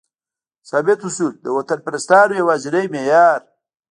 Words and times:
ثابت 0.69 0.99
اصول؛ 1.07 1.33
د 1.43 1.45
وطنپرستانو 1.57 2.33
یوازینی 2.41 2.85
معیار 2.93 3.39